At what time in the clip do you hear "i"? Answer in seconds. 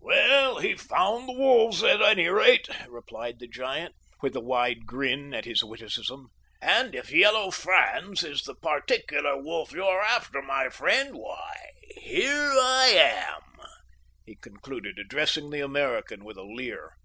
12.60-12.94